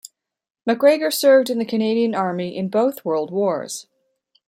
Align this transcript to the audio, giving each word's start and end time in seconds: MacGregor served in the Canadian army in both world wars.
MacGregor 0.65 1.11
served 1.11 1.51
in 1.51 1.59
the 1.59 1.63
Canadian 1.63 2.15
army 2.15 2.57
in 2.57 2.69
both 2.69 3.05
world 3.05 3.29
wars. 3.29 3.85